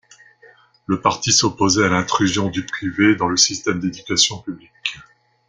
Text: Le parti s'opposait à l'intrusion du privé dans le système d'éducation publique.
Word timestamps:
Le 0.87 0.99
parti 0.99 1.31
s'opposait 1.31 1.85
à 1.85 1.89
l'intrusion 1.89 2.49
du 2.49 2.65
privé 2.65 3.13
dans 3.15 3.27
le 3.27 3.37
système 3.37 3.79
d'éducation 3.79 4.39
publique. 4.39 4.97